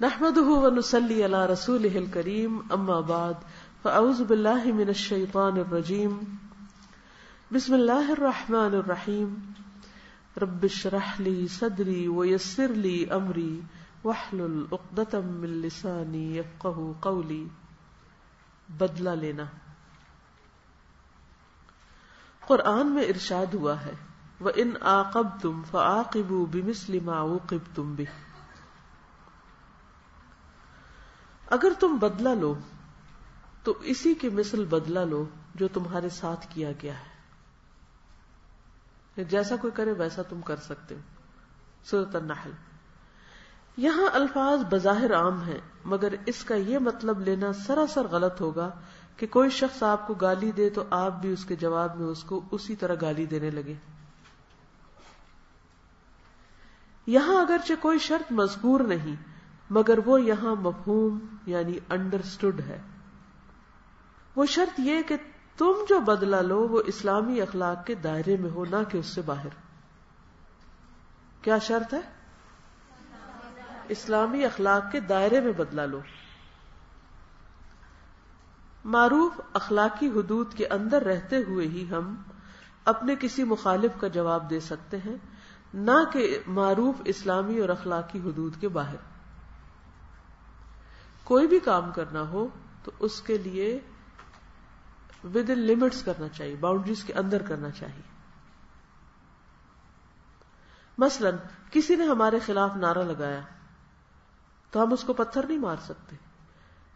[0.00, 3.34] نحمده ونسلي على رسوله الكريم، أما بعد،
[3.82, 6.18] فأعوذ بالله من الشيطان الرجيم.
[7.54, 9.34] بسم الله الرحمن الرحيم.
[10.42, 13.60] رب اشرح لي صدري ويسر لي أمري،
[14.04, 17.46] واحلل عقدة من لساني يفقه قولي.
[18.78, 19.44] بدلہ لینا۔
[22.46, 23.94] قرآن میں ارشاد ہوا ہے
[24.40, 28.04] وہ ان آقب تم فعقب بمسلم اوقب تم بھی
[31.50, 32.54] اگر تم بدلہ لو،
[33.62, 35.24] تو اسی کے مثل بدلہ لو
[35.54, 37.16] جو تمہارے ساتھ کیا گیا ہے۔
[39.16, 41.00] یعنی جیسا کوئی کرے، ویسا تم کر سکتے ہو۔
[41.84, 42.50] سورت النحل۔
[43.76, 48.70] یہاں الفاظ بظاہر عام ہیں، مگر اس کا یہ مطلب لینا سراسر غلط ہوگا
[49.16, 52.22] کہ کوئی شخص آپ کو گالی دے تو آپ بھی اس کے جواب میں اس
[52.22, 53.74] کو اسی طرح گالی دینے لگے۔
[57.06, 59.35] یہاں اگرچہ کوئی شرط مذکور نہیں
[59.70, 62.82] مگر وہ یہاں مفہوم یعنی انڈرسٹوڈ ہے۔
[64.36, 65.16] وہ شرط یہ کہ
[65.58, 69.22] تم جو بدلا لو وہ اسلامی اخلاق کے دائرے میں ہو، نہ کہ اس سے
[69.22, 69.48] باہر۔
[71.42, 72.00] کیا شرط ہے؟
[73.88, 76.00] اسلامی اخلاق کے دائرے میں بدلا لو۔
[78.84, 82.14] معروف اخلاقی حدود کے اندر رہتے ہوئے ہی ہم
[82.84, 85.16] اپنے کسی مخالف کا جواب دے سکتے ہیں،
[85.74, 89.15] نہ کہ معروف اسلامی اور اخلاقی حدود کے باہر۔
[91.26, 92.48] کوئی بھی کام کرنا ہو
[92.84, 93.80] تو اس کے لیے
[95.24, 98.02] ود ان لمٹس کرنا چاہیے باؤنڈریز کے اندر کرنا چاہیے۔
[100.98, 101.30] مثلا،
[101.70, 103.40] کسی نے ہمارے خلاف نعرہ لگایا،
[104.70, 106.16] تو ہم اس کو پتھر نہیں مار سکتے۔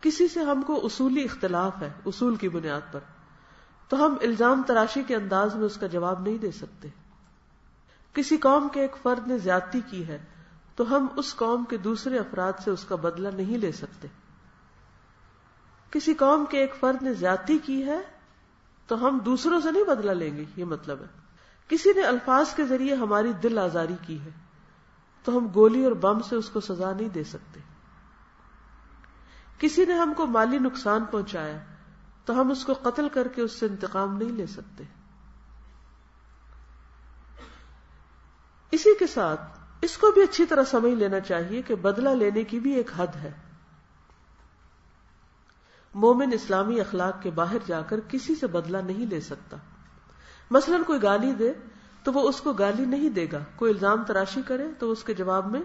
[0.00, 3.00] کسی سے ہم کو اصولی اختلاف ہے، اصول کی بنیاد پر،
[3.88, 6.88] تو ہم الزام تراشی کے انداز میں اس کا جواب نہیں دے سکتے۔
[8.12, 10.18] کسی قوم کے ایک فرد نے زیادتی کی ہے
[10.76, 14.08] تو ہم اس قوم کے دوسرے افراد سے اس کا بدلہ نہیں لے سکتے۔
[15.90, 18.00] کسی قوم کے ایک فرد نے زیادتی کی ہے
[18.86, 21.06] تو ہم دوسروں سے نہیں بدلہ لیں گے، یہ مطلب ہے۔
[21.68, 24.30] کسی نے الفاظ کے ذریعے ہماری دل آزاری کی ہے
[25.24, 27.60] تو ہم گولی اور بم سے اس کو سزا نہیں دے سکتے۔
[29.58, 31.58] کسی نے ہم کو مالی نقصان پہنچایا
[32.24, 34.84] تو ہم اس کو قتل کر کے اس سے انتقام نہیں لے سکتے۔
[38.70, 42.60] اسی کے ساتھ اس کو بھی اچھی طرح سمجھ لینا چاہیے کہ بدلہ لینے کی
[42.60, 43.32] بھی ایک حد ہے۔
[45.94, 49.56] مومن اسلامی اخلاق کے باہر جا کر کسی سے بدلہ نہیں لے سکتا۔
[50.50, 51.52] مثلا کوئی گالی دے
[52.02, 55.14] تو وہ اس کو گالی نہیں دے گا۔ کوئی الزام تراشی کرے تو اس کے
[55.14, 55.60] جواب میں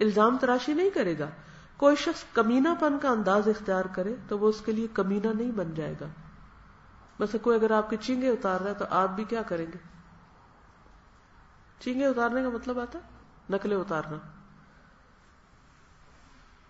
[0.00, 1.30] الزام تراشی نہیں کرے گا۔
[1.76, 5.52] کوئی شخص کمینا پن کا انداز اختیار کرے تو وہ اس کے لیے کمینا نہیں
[5.52, 6.06] بن جائے گا۔
[7.20, 9.78] بس کوئی اگر آپ کے چینگے اتار رہا ہے تو آپ بھی کیا کریں گے؟
[11.80, 12.98] چینگے اتارنے کا مطلب آتا
[13.50, 14.16] نقلیں اتارنا۔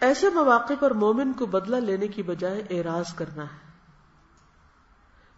[0.00, 3.68] ایسے مواقع پر مومن کو بدلہ لینے کی بجائے اعراض کرنا ہے۔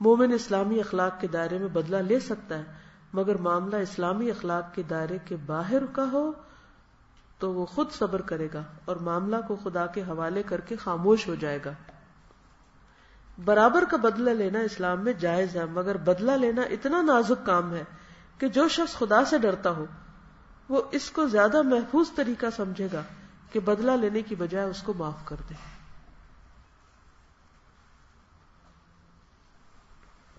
[0.00, 2.64] مومن اسلامی اخلاق کے دائرے میں بدلہ لے سکتا ہے،
[3.12, 6.32] مگر معاملہ اسلامی اخلاق کے دائرے کے باہر کا ہو
[7.38, 11.28] تو وہ خود صبر کرے گا اور معاملہ کو خدا کے حوالے کر کے خاموش
[11.28, 11.72] ہو جائے گا۔
[13.44, 17.84] برابر کا بدلہ لینا اسلام میں جائز ہے، مگر بدلہ لینا اتنا نازک کام ہے
[18.38, 19.86] کہ جو شخص خدا سے ڈرتا ہو
[20.68, 23.02] وہ اس کو زیادہ محفوظ طریقہ سمجھے گا
[23.52, 25.54] کہ بدلہ لینے کی بجائے اس کو معاف کر دے۔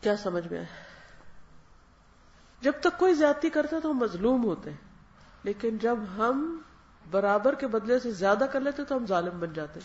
[0.01, 0.67] کیا سمجھ میں آئے
[2.61, 4.77] جب تک کوئی زیادتی کرتا تو ہم مظلوم ہوتے ہیں،
[5.43, 6.61] لیکن جب ہم
[7.11, 9.79] برابر کے بدلے سے زیادہ کر لیتے تو ہم ظالم بن جاتے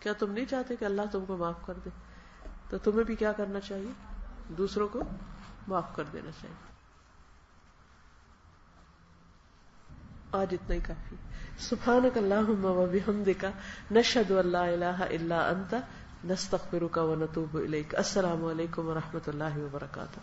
[0.00, 1.90] کیا تم نہیں چاہتے کہ اللہ تم کو معاف کر دے؟
[2.70, 3.92] تو تمہیں بھی کیا کرنا چاہیے؟
[4.48, 5.00] دوسروں کو؟
[5.68, 6.72] معاف کر دینا چاہیے۔
[10.32, 11.16] آج اتنا ہی کافی۔
[11.58, 12.86] سبحانک اللہم و
[13.40, 13.50] کا
[13.90, 15.74] نشد اللہ اللہ اللہ انت،
[16.24, 20.20] نستغفرک و نتوب الیک۔ السلام علیکم و رحمۃ اللہ وبرکاتہ۔